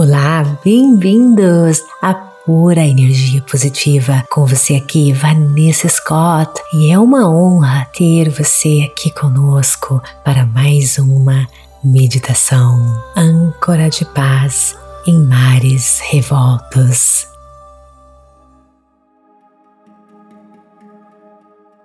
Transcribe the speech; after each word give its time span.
Olá, 0.00 0.44
bem-vindos 0.64 1.82
à 2.00 2.14
pura 2.14 2.86
energia 2.86 3.42
positiva. 3.42 4.24
Com 4.30 4.46
você 4.46 4.76
aqui, 4.76 5.12
Vanessa 5.12 5.88
Scott, 5.88 6.52
e 6.72 6.92
é 6.92 6.96
uma 6.96 7.28
honra 7.28 7.84
ter 7.92 8.28
você 8.28 8.88
aqui 8.88 9.12
conosco 9.12 10.00
para 10.24 10.46
mais 10.46 10.98
uma 10.98 11.48
meditação 11.82 12.78
âncora 13.16 13.90
de 13.90 14.04
paz 14.04 14.78
em 15.04 15.18
mares 15.18 15.98
revoltos. 15.98 17.26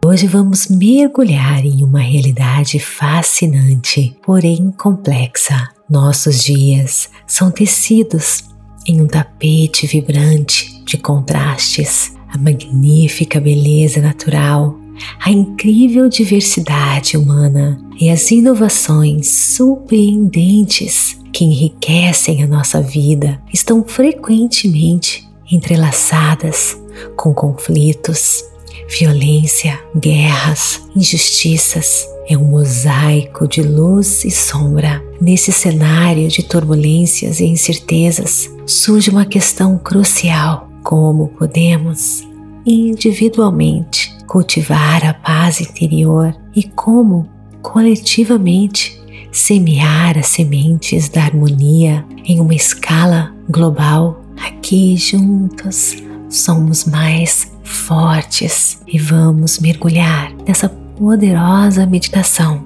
Hoje 0.05 0.27
vamos 0.27 0.67
mergulhar 0.67 1.65
em 1.65 1.83
uma 1.83 2.01
realidade 2.01 2.77
fascinante, 2.77 4.15
porém 4.23 4.69
complexa 4.77 5.67
nossos 5.93 6.43
dias 6.43 7.07
são 7.27 7.51
tecidos 7.51 8.45
em 8.87 8.99
um 8.99 9.05
tapete 9.05 9.85
vibrante 9.85 10.83
de 10.83 10.97
contrastes, 10.97 12.13
a 12.29 12.37
magnífica 12.37 13.39
beleza 13.39 14.01
natural, 14.01 14.75
a 15.23 15.29
incrível 15.29 16.09
diversidade 16.09 17.15
humana 17.15 17.79
e 17.99 18.09
as 18.09 18.31
inovações 18.31 19.29
surpreendentes 19.29 21.19
que 21.31 21.45
enriquecem 21.45 22.41
a 22.41 22.47
nossa 22.47 22.81
vida 22.81 23.39
estão 23.53 23.83
frequentemente 23.83 25.29
entrelaçadas 25.51 26.75
com 27.15 27.35
conflitos, 27.35 28.43
violência, 28.89 29.79
guerras, 29.95 30.81
injustiças 30.95 32.07
é 32.27 32.37
um 32.37 32.45
mosaico 32.45 33.47
de 33.47 33.61
luz 33.61 34.23
e 34.25 34.31
sombra. 34.31 35.03
Nesse 35.19 35.51
cenário 35.51 36.27
de 36.27 36.43
turbulências 36.43 37.39
e 37.39 37.45
incertezas, 37.45 38.49
surge 38.65 39.09
uma 39.09 39.25
questão 39.25 39.77
crucial: 39.77 40.69
como 40.83 41.29
podemos, 41.29 42.27
individualmente, 42.65 44.15
cultivar 44.27 45.05
a 45.05 45.13
paz 45.13 45.61
interior 45.61 46.35
e 46.55 46.63
como, 46.63 47.29
coletivamente, 47.61 49.01
semear 49.31 50.17
as 50.17 50.27
sementes 50.27 51.09
da 51.09 51.23
harmonia 51.23 52.05
em 52.25 52.39
uma 52.39 52.55
escala 52.55 53.33
global. 53.49 54.21
Aqui 54.37 54.95
juntos 54.97 55.95
somos 56.29 56.85
mais 56.85 57.51
fortes 57.63 58.79
e 58.87 58.97
vamos 58.97 59.59
mergulhar 59.59 60.33
nessa 60.47 60.69
poderosa 61.03 61.85
meditação, 61.85 62.63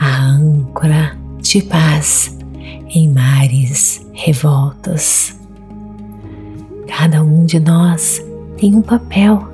a 0.00 0.22
âncora 0.28 1.14
de 1.42 1.60
paz 1.60 2.34
em 2.88 3.06
mares 3.12 4.00
revoltos. 4.14 5.36
Cada 6.88 7.22
um 7.22 7.44
de 7.44 7.60
nós 7.60 8.24
tem 8.56 8.74
um 8.74 8.80
papel 8.80 9.46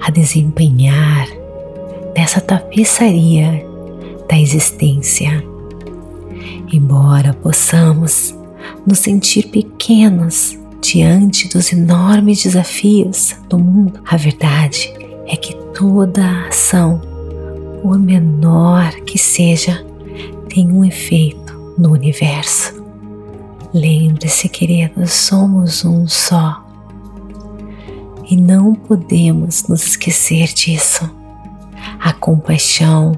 a 0.00 0.10
desempenhar 0.10 1.28
nessa 2.12 2.40
tapeçaria 2.40 3.64
da 4.28 4.36
existência. 4.36 5.40
Embora 6.72 7.32
possamos 7.34 8.34
nos 8.84 8.98
sentir 8.98 9.46
pequenos 9.46 10.58
diante 10.82 11.48
dos 11.48 11.72
enormes 11.72 12.42
desafios 12.42 13.36
do 13.48 13.60
mundo, 13.60 14.00
a 14.04 14.16
verdade 14.16 14.92
é 15.28 15.36
que 15.36 15.54
toda 15.72 16.48
ação 16.48 17.07
por 17.82 17.98
menor 17.98 18.92
que 19.02 19.18
seja, 19.18 19.84
tem 20.48 20.70
um 20.70 20.84
efeito 20.84 21.74
no 21.78 21.92
universo. 21.92 22.82
Lembre-se, 23.72 24.48
queridos, 24.48 25.12
somos 25.12 25.84
um 25.84 26.06
só. 26.06 26.64
E 28.28 28.36
não 28.36 28.74
podemos 28.74 29.68
nos 29.68 29.86
esquecer 29.86 30.48
disso. 30.48 31.08
A 32.00 32.12
compaixão 32.12 33.12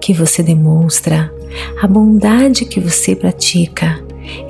que 0.00 0.12
você 0.12 0.42
demonstra, 0.42 1.32
a 1.80 1.86
bondade 1.86 2.64
que 2.64 2.80
você 2.80 3.16
pratica 3.16 4.02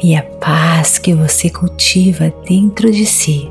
e 0.02 0.14
a 0.14 0.22
paz 0.22 0.98
que 0.98 1.14
você 1.14 1.50
cultiva 1.50 2.32
dentro 2.46 2.91
de 2.91 3.06
si 3.06 3.50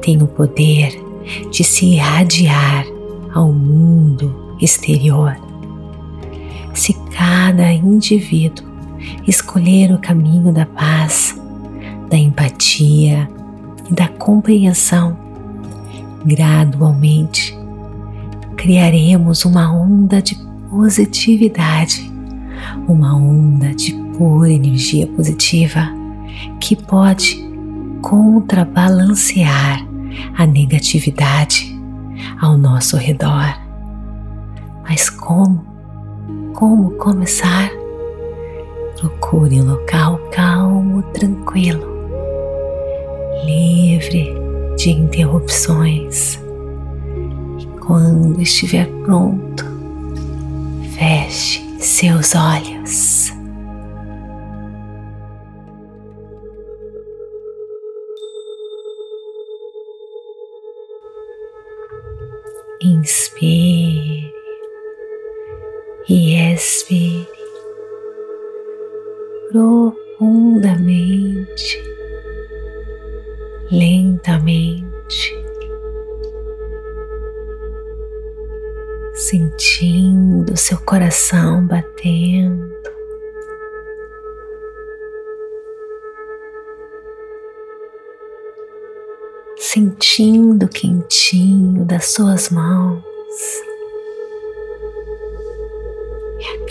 tem 0.00 0.22
o 0.22 0.26
poder 0.26 1.02
de 1.50 1.64
se 1.64 1.86
irradiar 1.86 2.86
ao 3.32 3.52
mundo 3.52 4.56
exterior 4.60 5.43
se 6.74 6.92
cada 7.16 7.72
indivíduo 7.72 8.66
escolher 9.26 9.92
o 9.92 9.98
caminho 9.98 10.52
da 10.52 10.66
paz, 10.66 11.40
da 12.10 12.16
empatia 12.16 13.28
e 13.88 13.94
da 13.94 14.08
compreensão, 14.08 15.16
gradualmente 16.24 17.56
criaremos 18.56 19.44
uma 19.44 19.72
onda 19.72 20.20
de 20.20 20.36
positividade, 20.70 22.10
uma 22.88 23.14
onda 23.14 23.74
de 23.74 23.92
pura 24.16 24.50
energia 24.50 25.06
positiva 25.06 25.88
que 26.60 26.74
pode 26.74 27.44
contrabalancear 28.00 29.86
a 30.36 30.46
negatividade 30.46 31.78
ao 32.40 32.56
nosso 32.56 32.96
redor. 32.96 33.58
Mas 34.88 35.10
como? 35.10 35.73
Como 36.54 36.92
começar, 36.92 37.70
procure 38.96 39.60
um 39.60 39.72
local 39.72 40.18
calmo, 40.30 41.02
tranquilo, 41.12 41.84
livre 43.44 44.32
de 44.76 44.90
interrupções. 44.90 46.38
E 47.58 47.66
quando 47.80 48.40
estiver 48.40 48.86
pronto, 49.04 49.64
feche 50.96 51.60
seus 51.80 52.34
olhos. 52.34 53.32
Inspire 62.80 63.93
e 66.14 66.36
expire 66.36 67.26
profundamente, 69.50 71.82
lentamente, 73.68 75.34
sentindo 79.12 80.56
seu 80.56 80.78
coração 80.82 81.66
batendo. 81.66 82.72
Sentindo 89.56 90.66
o 90.66 90.68
quentinho 90.68 91.84
das 91.84 92.06
suas 92.06 92.50
mãos. 92.50 93.02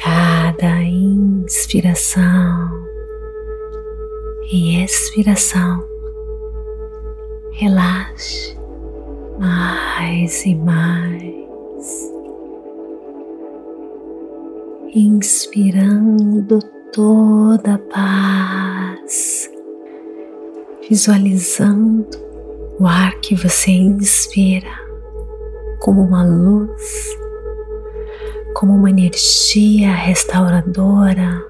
Cada 0.02 0.82
inspiração 0.84 2.24
e 4.52 4.84
expiração, 4.84 5.84
relaxe 7.52 8.58
mais 9.40 10.46
e 10.46 10.56
mais, 10.56 12.12
inspirando 14.94 16.60
toda 16.92 17.76
a 17.76 17.80
paz, 17.80 19.50
visualizando 20.88 22.18
o 22.80 22.86
ar 22.86 23.20
que 23.22 23.36
você 23.36 23.72
inspira 23.72 24.70
como 25.80 26.02
uma 26.04 26.24
luz 26.24 27.23
como 28.54 28.76
uma 28.76 28.90
energia 28.90 29.92
restauradora 29.92 31.44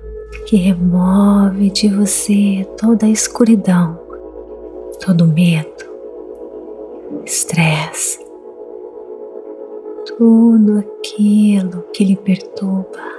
que 0.45 0.55
remove 0.55 1.69
de 1.69 1.89
você 1.89 2.67
toda 2.77 3.05
a 3.05 3.09
escuridão, 3.09 3.99
todo 5.03 5.27
medo, 5.27 5.85
estresse, 7.25 8.19
tudo 10.05 10.79
aquilo 10.79 11.83
que 11.93 12.05
lhe 12.05 12.15
perturba. 12.15 13.13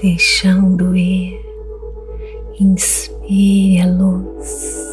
Deixando 0.00 0.96
ir, 0.96 1.40
inspire 2.58 3.80
a 3.80 3.86
luz. 3.86 4.91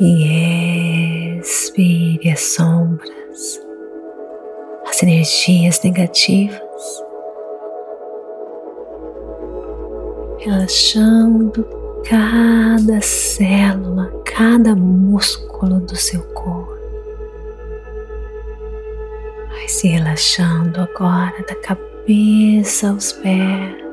E 0.00 1.38
expire 1.38 2.30
as 2.30 2.40
sombras 2.40 3.64
energias 5.04 5.82
negativas, 5.82 7.04
relaxando 10.38 11.66
cada 12.08 13.00
célula, 13.02 14.10
cada 14.24 14.74
músculo 14.74 15.80
do 15.80 15.96
seu 15.96 16.22
corpo. 16.32 16.74
Vai 19.48 19.68
se 19.68 19.88
relaxando 19.88 20.80
agora 20.80 21.44
da 21.46 21.54
cabeça 21.56 22.90
aos 22.90 23.12
pés. 23.12 23.84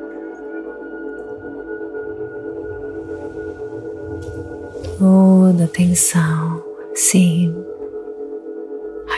Toda 5.52 5.66
a 5.66 5.68
tensão, 5.68 6.64
sim. 6.96 7.54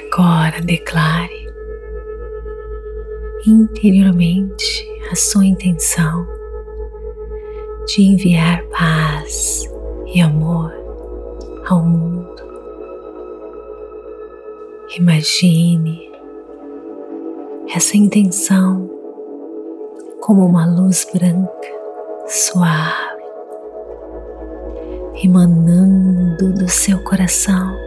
Agora 0.02 0.60
declare 0.64 1.48
interiormente 3.46 4.90
a 5.12 5.16
sua 5.16 5.46
intenção 5.46 6.28
de 7.86 8.02
enviar 8.02 8.64
paz 8.70 9.70
e 10.08 10.22
amor 10.22 10.74
ao 11.68 11.86
mundo. 11.86 12.42
Imagine 14.98 16.12
essa 17.76 17.96
intenção 17.96 18.90
como 20.20 20.48
uma 20.48 20.66
luz 20.66 21.08
branca, 21.14 21.70
suave, 22.26 23.13
emanando 25.22 26.54
do 26.54 26.70
seu 26.70 27.00
coração. 27.00 27.78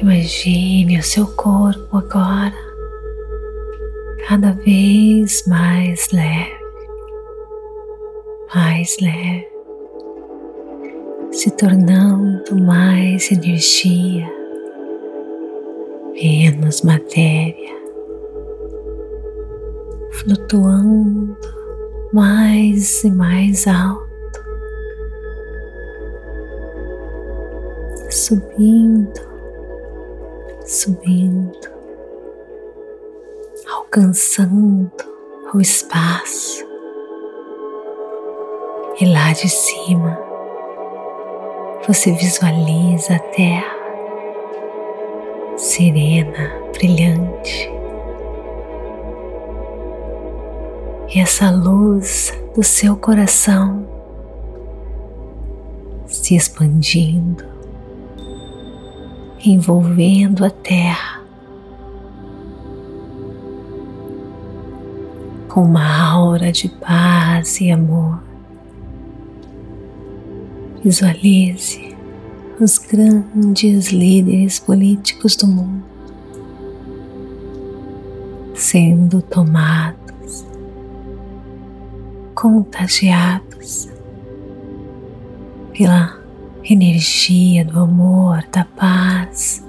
Imagine 0.00 0.98
o 0.98 1.02
seu 1.02 1.26
corpo 1.26 1.98
agora 1.98 2.54
cada 4.28 4.52
vez 4.52 5.44
mais 5.46 6.10
leve 6.10 6.66
mais 8.54 8.96
leve, 9.00 9.48
se 11.32 11.50
tornando 11.50 12.56
mais 12.62 13.30
energia, 13.30 14.26
menos 16.14 16.82
matéria, 16.82 17.76
flutuando 20.12 21.36
mais 22.12 23.04
e 23.04 23.10
mais 23.10 23.66
alto, 23.66 24.05
subindo, 28.10 29.20
subindo, 30.64 31.70
alcançando 33.68 34.90
o 35.54 35.60
espaço 35.60 36.66
e 39.00 39.06
lá 39.06 39.32
de 39.32 39.48
cima 39.48 40.18
você 41.86 42.12
visualiza 42.12 43.14
a 43.14 43.18
Terra 43.18 43.76
serena, 45.56 46.52
brilhante. 46.72 47.70
E 51.14 51.20
essa 51.20 51.50
luz 51.50 52.32
do 52.54 52.62
seu 52.62 52.96
coração 52.96 53.86
se 56.06 56.34
expandindo, 56.34 57.44
envolvendo 59.50 60.44
a 60.44 60.50
Terra 60.50 61.22
com 65.48 65.62
uma 65.62 66.10
aura 66.10 66.52
de 66.52 66.68
paz 66.68 67.60
e 67.60 67.70
amor. 67.70 68.22
Visualize 70.84 71.96
os 72.60 72.78
grandes 72.78 73.88
líderes 73.88 74.58
políticos 74.58 75.34
do 75.36 75.46
mundo 75.46 75.96
sendo 78.56 79.20
tomados, 79.20 80.46
contagiados 82.34 83.88
pela 85.72 86.18
energia 86.68 87.64
do 87.64 87.80
amor, 87.80 88.44
da 88.52 88.64
paz, 88.64 89.64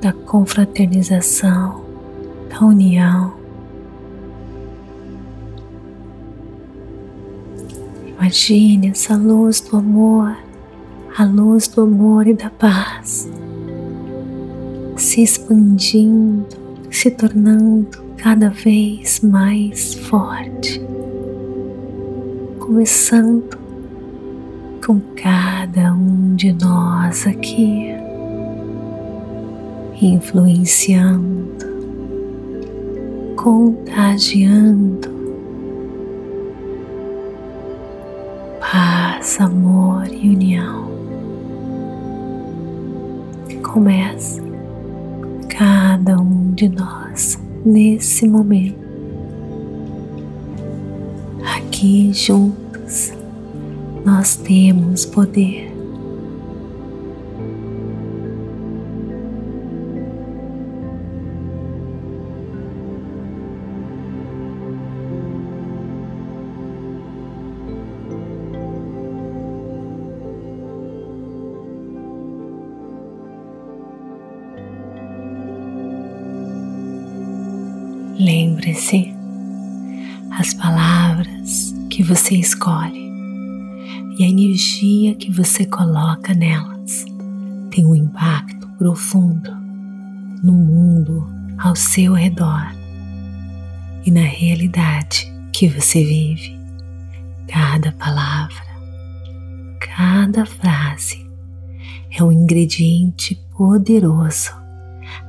da 0.00 0.12
confraternização, 0.12 1.84
da 2.48 2.64
união. 2.64 3.34
Imagine 8.06 8.88
essa 8.88 9.16
luz 9.16 9.60
do 9.60 9.76
amor 9.76 10.36
a 11.16 11.24
luz 11.24 11.68
do 11.68 11.82
amor 11.82 12.26
e 12.26 12.34
da 12.34 12.50
paz 12.50 13.30
se 14.96 15.22
expandindo, 15.22 16.46
se 16.90 17.10
tornando 17.10 18.02
cada 18.16 18.48
vez 18.50 19.20
mais 19.20 19.94
forte, 19.94 20.82
começando 22.58 23.56
com 24.84 25.00
cada 25.16 25.94
um 25.94 26.36
de 26.36 26.52
nós 26.52 27.26
aqui, 27.26 27.86
influenciando, 30.02 31.64
contagiando. 33.34 35.08
Paz, 38.60 39.40
amor 39.40 40.06
e 40.08 40.28
união. 40.28 40.84
Começa 43.62 44.42
cada 45.48 46.20
um 46.20 46.52
de 46.52 46.68
nós 46.68 47.40
nesse 47.64 48.28
momento, 48.28 48.84
aqui 51.56 52.12
juntos, 52.12 53.14
nós 54.04 54.36
temos 54.36 55.06
poder. 55.06 55.72
Lembre-se, 78.18 79.14
as 80.38 80.54
palavras 80.54 81.74
que 81.90 82.02
você 82.02 82.36
escolhe 82.36 83.13
e 84.16 84.24
a 84.24 84.28
energia 84.28 85.14
que 85.14 85.30
você 85.30 85.66
coloca 85.66 86.34
nelas 86.34 87.04
tem 87.70 87.84
um 87.84 87.94
impacto 87.94 88.68
profundo 88.78 89.50
no 90.42 90.52
mundo 90.52 91.28
ao 91.58 91.74
seu 91.74 92.12
redor 92.12 92.72
e 94.06 94.10
na 94.10 94.22
realidade 94.22 95.32
que 95.52 95.68
você 95.68 96.04
vive. 96.04 96.56
Cada 97.48 97.92
palavra, 97.92 98.64
cada 99.80 100.46
frase 100.46 101.24
é 102.10 102.22
um 102.22 102.30
ingrediente 102.30 103.34
poderoso 103.56 104.52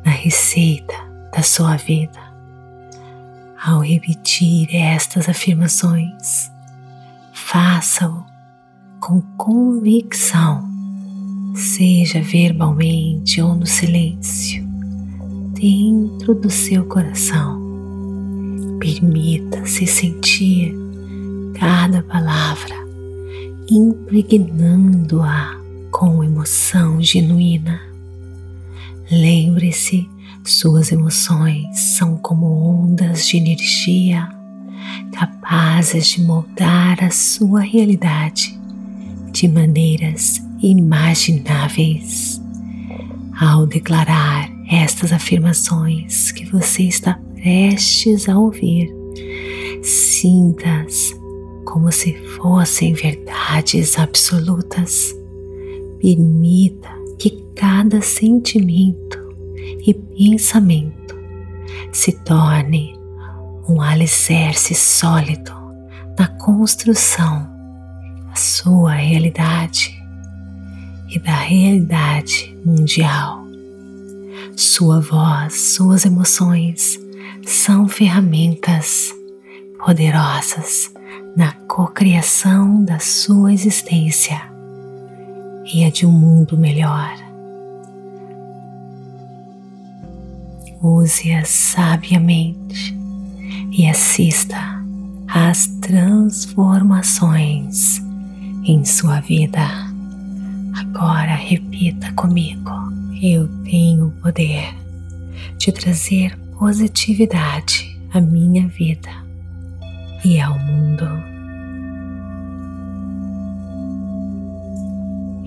na 0.04 0.12
receita 0.12 0.94
da 1.34 1.42
sua 1.42 1.76
vida. 1.76 2.20
Ao 3.64 3.80
repetir 3.80 4.68
estas 4.76 5.28
afirmações, 5.28 6.52
faça-o 7.34 8.35
com 9.06 9.22
convicção, 9.38 10.68
seja 11.54 12.20
verbalmente 12.24 13.40
ou 13.40 13.54
no 13.54 13.68
silêncio, 13.68 14.68
dentro 15.54 16.34
do 16.34 16.50
seu 16.50 16.84
coração. 16.86 17.62
Permita-se 18.80 19.86
sentir 19.86 20.74
cada 21.54 22.02
palavra, 22.02 22.74
impregnando-a 23.70 25.56
com 25.92 26.24
emoção 26.24 27.00
genuína. 27.00 27.80
Lembre-se 29.12 30.10
suas 30.44 30.92
emoções 30.92 31.80
são 31.96 32.18
como 32.18 32.48
ondas 32.48 33.28
de 33.28 33.38
energia 33.38 34.28
capazes 35.14 36.08
de 36.08 36.24
moldar 36.24 37.04
a 37.04 37.12
sua 37.12 37.62
realidade 37.62 38.65
de 39.36 39.50
maneiras 39.50 40.42
imagináveis. 40.62 42.42
Ao 43.38 43.66
declarar 43.68 44.50
estas 44.72 45.12
afirmações 45.12 46.32
que 46.32 46.46
você 46.46 46.84
está 46.84 47.20
prestes 47.36 48.30
a 48.30 48.40
ouvir. 48.40 48.90
Sintas 49.84 51.14
como 51.66 51.92
se 51.92 52.14
fossem 52.38 52.94
verdades 52.94 54.00
absolutas. 54.00 55.14
Permita 56.00 56.90
que 57.20 57.44
cada 57.56 58.02
sentimento 58.02 59.20
e 59.86 59.94
pensamento 59.94 61.14
se 61.92 62.14
torne 62.24 62.98
um 63.68 63.82
alicerce 63.82 64.74
sólido 64.74 65.52
na 66.18 66.28
construção 66.38 67.55
da 68.36 68.42
sua 68.42 68.92
realidade 68.92 69.98
e 71.08 71.18
da 71.18 71.36
realidade 71.36 72.54
mundial. 72.66 73.46
Sua 74.58 75.00
voz, 75.00 75.54
suas 75.54 76.06
emoções 76.06 77.00
são 77.46 77.88
ferramentas 77.88 79.16
poderosas 79.80 80.92
na 81.38 81.54
cocriação 81.66 82.84
da 82.84 83.00
sua 83.00 83.54
existência 83.54 84.42
e 85.74 85.86
a 85.86 85.90
de 85.90 86.06
um 86.06 86.12
mundo 86.12 86.58
melhor. 86.58 87.16
Use-as 90.84 91.48
sabiamente 91.48 92.94
e 93.72 93.88
assista 93.88 94.58
às 95.26 95.68
transformações 95.80 98.04
em 98.66 98.84
sua 98.84 99.20
vida. 99.22 99.60
Agora 100.74 101.36
repita 101.36 102.12
comigo: 102.14 102.72
Eu 103.22 103.48
tenho 103.64 104.08
o 104.08 104.12
poder 104.22 104.74
de 105.58 105.72
trazer 105.72 106.38
positividade 106.58 107.98
à 108.14 108.20
minha 108.20 108.68
vida 108.68 109.10
e 110.24 110.40
ao 110.40 110.58
mundo. 110.58 111.06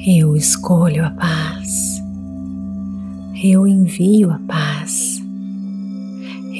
Eu 0.07 0.37
escolho 0.37 1.05
a 1.05 1.11
paz. 1.11 2.03
Eu 3.43 3.67
envio 3.67 4.31
a 4.31 4.39
paz. 4.39 5.23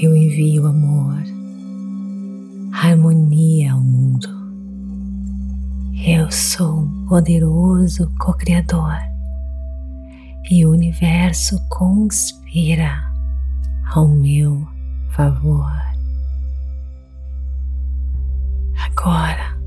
Eu 0.01 0.15
envio 0.15 0.67
amor, 0.67 1.23
harmonia 2.73 3.73
ao 3.73 3.81
mundo. 3.81 4.38
Eu 6.11 6.33
sou 6.33 6.85
um 6.85 7.07
poderoso 7.07 8.11
co-criador 8.19 8.97
e 10.51 10.65
o 10.65 10.71
universo 10.71 11.63
conspira 11.69 12.99
ao 13.93 14.09
meu 14.09 14.67
favor. 15.15 15.71
Agora 18.87 19.61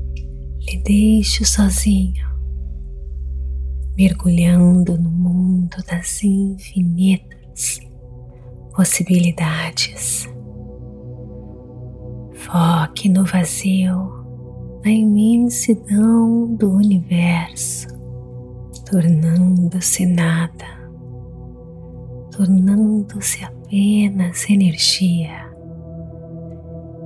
lhe 0.66 0.82
deixo 0.82 1.44
sozinho, 1.44 2.26
mergulhando 3.96 4.98
no 4.98 5.10
mundo 5.10 5.76
das 5.88 6.24
infinitas 6.24 7.78
possibilidades. 8.74 10.28
Foque 12.34 13.08
no 13.08 13.24
vazio, 13.24 14.21
na 14.84 14.90
imensidão 14.90 16.54
do 16.54 16.72
universo, 16.72 17.88
tornando-se 18.88 20.06
nada, 20.06 20.66
tornando-se 22.30 23.44
apenas 23.44 24.48
energia 24.50 25.52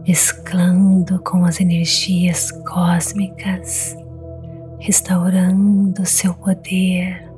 mesclando 0.07 1.21
com 1.21 1.45
as 1.45 1.61
energias 1.61 2.53
cósmicas, 2.63 3.97
restaurando 4.79 6.07
seu 6.07 6.33
poder, 6.33 7.29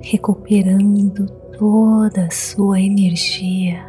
recuperando 0.00 1.26
toda 1.58 2.24
a 2.24 2.30
sua 2.30 2.80
energia, 2.80 3.84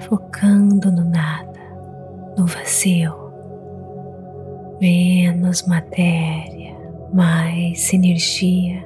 focando 0.00 0.92
no 0.92 1.04
nada, 1.04 1.58
no 2.36 2.46
vazio, 2.46 3.25
menos 4.80 5.66
matéria, 5.66 6.76
mais 7.12 7.92
energia, 7.92 8.84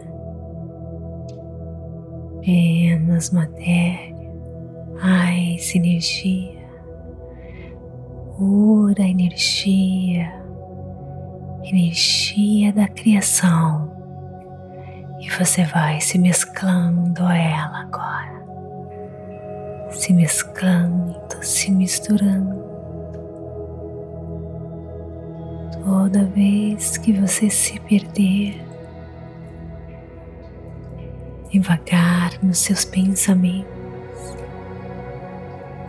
menos 2.47 3.31
matéria, 3.31 4.33
mais 5.03 5.75
energia. 5.75 6.61
Pura 8.39 9.03
energia, 9.03 10.33
energia 11.63 12.73
da 12.73 12.89
criação, 12.89 13.91
e 15.21 15.29
você 15.29 15.65
vai 15.65 16.01
se 16.01 16.19
mesclando 16.19 17.23
a 17.23 17.37
ela 17.37 17.83
agora, 17.83 18.43
se 19.91 20.15
mesclando, 20.15 21.21
se 21.43 21.71
misturando. 21.71 22.60
Toda 25.91 26.25
vez 26.25 26.97
que 26.99 27.13
você 27.13 27.51
se 27.51 27.81
perder, 27.81 28.65
devagar 31.51 32.39
nos 32.41 32.59
seus 32.59 32.85
pensamentos, 32.85 33.69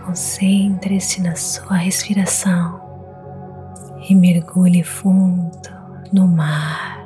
Concentre-se 0.04 1.22
na 1.22 1.36
sua 1.36 1.78
respiração 1.78 2.82
e 4.10 4.16
mergulhe 4.16 4.84
fundo 4.84 5.70
no 6.12 6.28
mar 6.28 7.06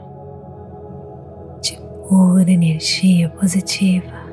de 1.62 1.78
pura 2.08 2.50
energia 2.50 3.28
positiva. 3.30 4.25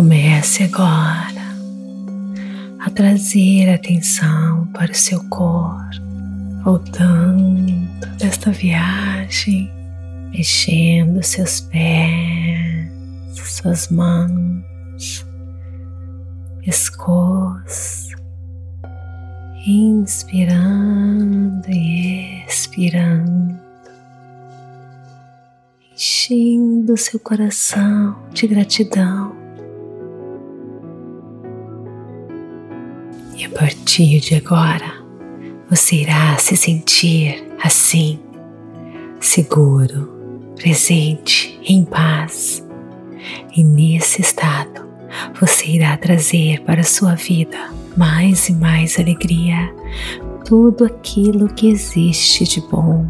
Comece 0.00 0.62
agora 0.62 1.44
a 2.78 2.88
trazer 2.88 3.68
atenção 3.68 4.66
para 4.68 4.90
o 4.90 4.94
seu 4.94 5.22
corpo, 5.28 6.00
voltando 6.64 7.70
desta 8.16 8.50
viagem, 8.50 9.70
mexendo 10.32 11.22
seus 11.22 11.60
pés, 11.60 12.90
suas 13.34 13.90
mãos, 13.90 15.26
pescoço, 16.64 18.16
inspirando 19.66 21.68
e 21.68 22.42
expirando, 22.48 23.60
enchendo 25.92 26.96
seu 26.96 27.20
coração 27.20 28.16
de 28.32 28.46
gratidão. 28.46 29.39
E 33.40 33.46
a 33.46 33.48
partir 33.48 34.20
de 34.20 34.34
agora, 34.34 35.02
você 35.70 35.96
irá 35.96 36.36
se 36.36 36.54
sentir 36.58 37.42
assim, 37.64 38.18
seguro, 39.18 40.52
presente, 40.56 41.58
em 41.64 41.82
paz. 41.82 42.62
E 43.56 43.64
nesse 43.64 44.20
estado, 44.20 44.86
você 45.40 45.68
irá 45.68 45.96
trazer 45.96 46.60
para 46.64 46.82
a 46.82 46.84
sua 46.84 47.14
vida 47.14 47.56
mais 47.96 48.50
e 48.50 48.52
mais 48.52 48.98
alegria, 48.98 49.74
tudo 50.44 50.84
aquilo 50.84 51.48
que 51.48 51.70
existe 51.70 52.44
de 52.44 52.60
bom. 52.60 53.08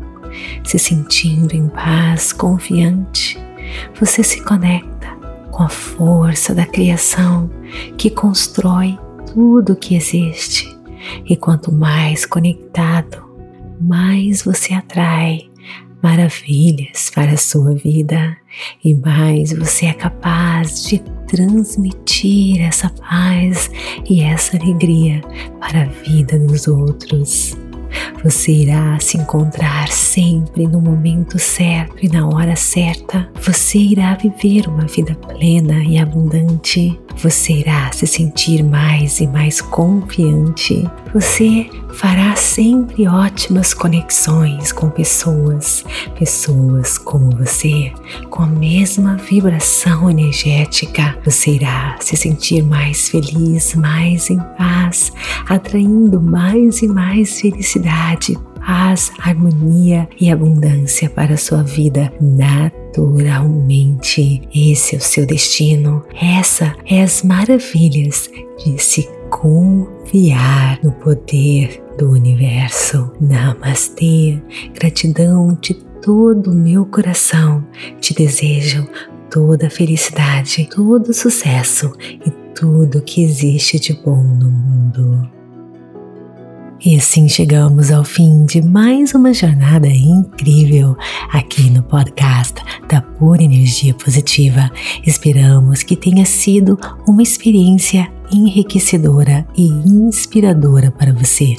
Se 0.62 0.78
sentindo 0.78 1.56
em 1.56 1.68
paz, 1.68 2.32
confiante, 2.32 3.36
você 3.98 4.22
se 4.22 4.40
conecta 4.44 5.08
com 5.50 5.64
a 5.64 5.68
força 5.68 6.54
da 6.54 6.66
criação 6.66 7.50
que 7.98 8.08
constrói 8.08 8.96
tudo 9.32 9.76
que 9.76 9.94
existe. 9.94 10.68
E 11.28 11.36
quanto 11.36 11.72
mais 11.72 12.26
conectado, 12.26 13.24
mais 13.80 14.42
você 14.42 14.74
atrai 14.74 15.48
maravilhas 16.02 17.10
para 17.14 17.32
a 17.32 17.36
sua 17.36 17.74
vida 17.74 18.36
e 18.84 18.94
mais 18.94 19.52
você 19.52 19.86
é 19.86 19.92
capaz 19.92 20.84
de 20.84 20.98
transmitir 21.26 22.62
essa 22.62 22.88
paz 22.88 23.70
e 24.08 24.22
essa 24.22 24.56
alegria 24.56 25.20
para 25.60 25.82
a 25.82 25.86
vida 25.86 26.38
dos 26.38 26.66
outros. 26.66 27.56
Você 28.22 28.52
irá 28.52 28.98
se 29.00 29.16
encontrar 29.16 29.88
sempre 29.88 30.66
no 30.66 30.80
momento 30.80 31.38
certo 31.38 32.04
e 32.04 32.08
na 32.08 32.26
hora 32.28 32.54
certa. 32.54 33.28
Você 33.42 33.78
irá 33.78 34.14
viver 34.14 34.68
uma 34.68 34.86
vida 34.86 35.14
plena 35.14 35.82
e 35.84 35.98
abundante. 35.98 36.98
Você 37.16 37.52
irá 37.52 37.90
se 37.92 38.06
sentir 38.06 38.62
mais 38.62 39.20
e 39.20 39.26
mais 39.26 39.60
confiante. 39.60 40.88
Você 41.12 41.68
fará 41.94 42.34
sempre 42.36 43.06
ótimas 43.06 43.74
conexões 43.74 44.72
com 44.72 44.88
pessoas, 44.88 45.84
pessoas 46.18 46.96
como 46.96 47.36
você, 47.36 47.92
com 48.30 48.42
a 48.42 48.46
mesma 48.46 49.16
vibração 49.16 50.10
energética. 50.10 51.18
Você 51.24 51.52
irá 51.52 51.96
se 52.00 52.16
sentir 52.16 52.62
mais 52.62 53.08
feliz, 53.08 53.74
mais 53.74 54.30
em 54.30 54.38
paz, 54.56 55.12
atraindo 55.48 56.20
mais 56.20 56.80
e 56.80 56.88
mais 56.88 57.40
felicidade, 57.40 58.38
paz, 58.60 59.10
harmonia 59.18 60.08
e 60.20 60.30
abundância 60.30 61.10
para 61.10 61.34
a 61.34 61.38
sua 61.38 61.62
vida 61.62 62.12
naturalmente. 62.20 64.42
Esse 64.54 64.94
é 64.94 64.98
o 64.98 65.02
seu 65.02 65.26
destino. 65.26 66.04
Essa 66.20 66.76
é 66.86 67.02
as 67.02 67.22
maravilhas 67.22 68.30
de 68.64 68.78
se 68.78 69.08
confiar 69.30 70.78
no 70.82 70.92
poder 70.92 71.82
do 71.98 72.10
universo. 72.10 73.10
Namastê. 73.20 74.40
Gratidão 74.74 75.58
de 75.60 75.74
todo 75.74 76.50
o 76.50 76.54
meu 76.54 76.86
coração. 76.86 77.64
Te 78.00 78.14
desejo 78.14 78.86
toda 79.30 79.70
felicidade, 79.70 80.68
todo 80.74 81.14
sucesso 81.14 81.92
e 82.26 82.30
tudo 82.54 83.00
que 83.00 83.22
existe 83.22 83.78
de 83.78 83.92
bom 83.92 84.22
no 84.22 84.50
mundo. 84.50 85.39
E 86.82 86.96
assim 86.96 87.28
chegamos 87.28 87.90
ao 87.90 88.02
fim 88.02 88.46
de 88.46 88.62
mais 88.62 89.12
uma 89.12 89.34
jornada 89.34 89.86
incrível 89.86 90.96
aqui 91.30 91.68
no 91.68 91.82
podcast 91.82 92.54
da 92.88 93.02
Pura 93.02 93.42
Energia 93.42 93.92
Positiva. 93.92 94.70
Esperamos 95.06 95.82
que 95.82 95.94
tenha 95.94 96.24
sido 96.24 96.78
uma 97.06 97.22
experiência 97.22 98.10
enriquecedora 98.32 99.46
e 99.54 99.66
inspiradora 99.66 100.90
para 100.90 101.12
você. 101.12 101.54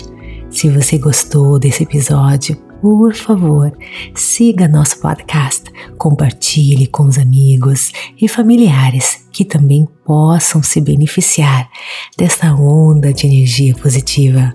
Se 0.50 0.70
você 0.70 0.98
gostou 0.98 1.60
desse 1.60 1.84
episódio, 1.84 2.56
por 2.82 3.14
favor, 3.14 3.72
siga 4.16 4.68
nosso 4.68 5.00
podcast, 5.00 5.66
compartilhe 6.00 6.88
com 6.88 7.04
os 7.04 7.20
amigos 7.20 7.92
e 8.20 8.28
familiares 8.28 9.28
que 9.32 9.46
também 9.46 9.88
possam 10.04 10.64
se 10.64 10.82
beneficiar 10.82 11.70
desta 12.18 12.56
onda 12.56 13.14
de 13.14 13.28
energia 13.28 13.76
positiva. 13.76 14.52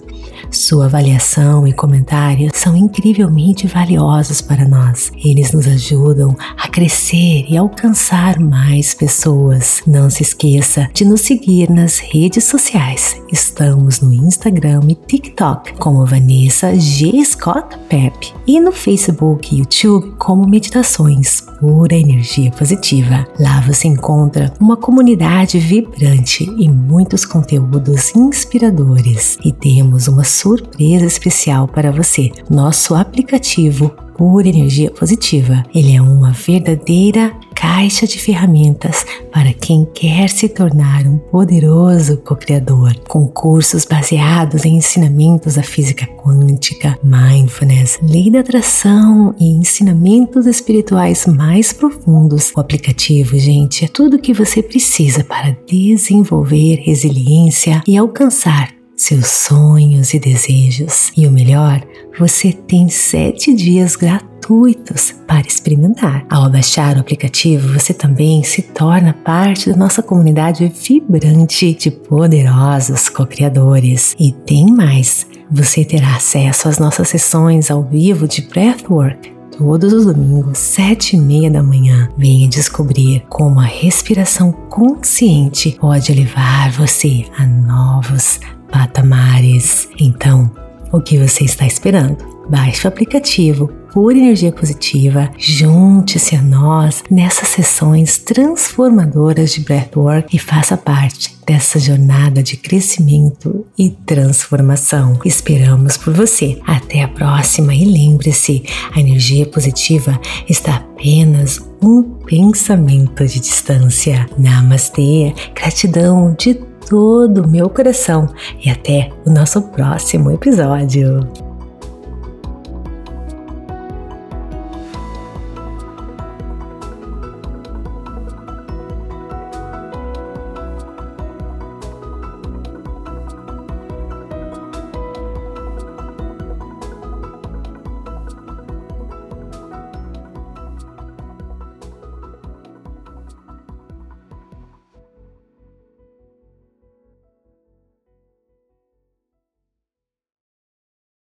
Sua 0.51 0.87
avaliação 0.87 1.67
e 1.67 1.73
comentários 1.73 2.53
são 2.55 2.77
incrivelmente 2.77 3.67
valiosos 3.67 4.41
para 4.41 4.67
nós. 4.67 5.13
Eles 5.25 5.53
nos 5.53 5.67
ajudam 5.67 6.37
a 6.57 6.69
crescer 6.69 7.45
e 7.49 7.57
alcançar 7.57 8.39
mais 8.39 8.95
pessoas. 8.95 9.83
Não 9.87 10.09
se 10.09 10.23
esqueça 10.23 10.89
de 10.93 11.05
nos 11.05 11.21
seguir 11.21 11.71
nas 11.71 11.99
redes 11.99 12.45
sociais. 12.45 13.21
Estamos 13.33 14.01
no 14.01 14.13
Instagram 14.13 14.81
e 14.89 14.95
TikTok 14.95 15.75
como 15.75 16.07
Vanessa 16.07 16.75
G. 16.79 17.25
Scott 17.25 17.77
Pep 17.89 18.33
e 18.47 18.61
no 18.61 18.73
Facebook 18.73 19.55
e 19.55 19.59
YouTube 19.59 20.15
como 20.19 20.47
Meditações 20.47 21.41
Pura 21.59 21.95
Energia 21.95 22.51
Positiva. 22.51 23.27
Lá 23.39 23.61
você 23.61 23.89
encontra 23.89 24.53
uma 24.61 24.77
comunidade 24.77 25.59
vibrante 25.59 26.45
e 26.59 26.69
muitos 26.69 27.25
conteúdos 27.25 28.15
inspiradores. 28.15 29.39
E 29.45 29.53
temos 29.53 30.07
uma 30.07 30.25
surpresa 30.37 31.07
especial 31.07 31.67
para 31.67 31.91
você: 31.91 32.31
nosso 32.51 32.95
aplicativo 32.95 33.91
Pura 34.17 34.49
Energia 34.49 34.91
Positiva. 34.91 35.63
Ele 35.75 35.95
é 35.95 36.01
uma 36.01 36.33
verdadeira 36.33 37.35
caixa 37.55 38.07
de 38.07 38.19
ferramentas 38.19 39.05
para 39.31 39.53
quem 39.53 39.87
quer 39.95 40.29
se 40.29 40.49
tornar 40.49 41.07
um 41.07 41.19
poderoso 41.19 42.17
co-criador, 42.19 42.95
com 43.09 43.27
cursos 43.27 43.85
baseados 43.85 44.65
em 44.65 44.77
ensinamentos 44.77 45.55
da 45.55 45.63
física 45.63 46.07
quântica, 46.07 46.99
mindfulness, 47.03 47.99
lei 48.03 48.31
da 48.31 48.41
atração 48.41 49.35
e 49.39 49.51
ensinamentos 49.51 50.47
espirituais 50.47 51.27
mais 51.27 51.73
profundos. 51.73 52.53
O 52.57 52.61
aplicativo, 52.61 53.39
gente, 53.39 53.85
é 53.85 53.89
tudo 53.89 54.17
o 54.17 54.21
que 54.21 54.33
você 54.33 54.63
precisa 54.63 55.25
para 55.25 55.57
desenvolver 55.67 56.77
resiliência 56.77 57.83
e 57.87 57.97
alcançar 57.97 58.76
seus 58.97 59.27
sonhos 59.27 60.15
e 60.15 60.19
desejos. 60.19 61.13
E 61.17 61.27
o 61.27 61.31
melhor, 61.31 61.83
você 62.19 62.53
tem 62.53 62.89
sete 62.89 63.55
dias 63.55 63.95
gratuitos 63.95 65.15
para 65.27 65.47
experimentar. 65.47 66.25
Ao 66.31 66.51
baixar 66.51 66.97
o 66.97 67.01
aplicativo, 67.01 67.73
você 67.73 67.93
também 67.93 68.43
se 68.43 68.63
torna 68.63 69.13
parte 69.13 69.71
da 69.71 69.77
nossa 69.77 70.03
comunidade 70.03 70.73
vibrante 70.75 71.75
de 71.75 71.91
poderosos 71.91 73.09
co-criadores. 73.09 74.17
E 74.19 74.33
tem 74.33 74.73
mais! 74.73 75.27
Você 75.51 75.85
terá 75.85 76.17
acesso 76.17 76.69
às 76.69 76.79
nossas 76.79 77.09
sessões 77.09 77.71
ao 77.71 77.85
vivo 77.85 78.27
de 78.27 78.43
Breathwork 78.43 79.37
todos 79.57 79.93
os 79.93 80.05
domingos, 80.05 80.59
sete 80.59 81.17
e 81.17 81.21
meia 81.21 81.51
da 81.51 81.63
manhã. 81.63 82.09
Venha 82.17 82.49
descobrir 82.49 83.25
como 83.29 83.59
a 83.59 83.65
respiração 83.65 84.53
consciente 84.53 85.77
pode 85.81 86.13
levar 86.13 86.71
você 86.73 87.25
a 87.39 87.47
novos 87.47 88.39
patamares. 88.71 89.89
Então, 89.99 90.51
o 90.93 91.01
que 91.01 91.19
você 91.19 91.45
está 91.45 91.67
esperando? 91.67 92.37
Baixe 92.49 92.87
o 92.87 92.89
aplicativo 92.89 93.69
por 93.93 94.15
energia 94.15 94.53
positiva, 94.53 95.31
junte-se 95.39 96.37
a 96.37 96.43
nós 96.43 97.03
nessas 97.11 97.49
sessões 97.49 98.19
transformadoras 98.19 99.55
de 99.55 99.63
Breathwork 99.63 100.37
e 100.37 100.39
faça 100.39 100.77
parte 100.77 101.35
dessa 101.47 101.79
jornada 101.79 102.43
de 102.43 102.57
crescimento 102.57 103.65
e 103.79 103.91
transformação. 103.91 105.19
Esperamos 105.25 105.97
por 105.97 106.13
você. 106.13 106.61
Até 106.67 107.03
a 107.03 107.09
próxima 107.09 107.75
e 107.75 107.85
lembre-se, 107.85 108.65
a 108.95 109.01
energia 109.01 109.47
positiva 109.47 110.21
está 110.49 110.77
apenas 110.77 111.61
um 111.83 112.03
pensamento 112.03 113.27
de 113.27 113.41
distância. 113.41 114.29
Namastê, 114.39 115.35
gratidão 115.55 116.35
de 116.39 116.55
todo 116.89 117.43
o 117.43 117.49
meu 117.49 117.69
coração 117.69 118.27
e 118.65 118.71
até 118.71 119.11
o 119.27 119.31
nosso 119.31 119.61
próximo 119.63 120.31
episódio. 120.31 121.46